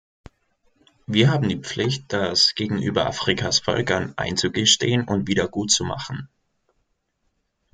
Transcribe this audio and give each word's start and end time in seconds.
Wir 1.05 1.29
haben 1.29 1.47
die 1.47 1.61
Pflicht, 1.61 2.11
das 2.11 2.55
gegenüber 2.55 3.05
Afrikas 3.05 3.59
Völkern 3.59 4.15
einzugestehen 4.17 5.07
und 5.07 5.27
wiedergutzumachen. 5.27 6.27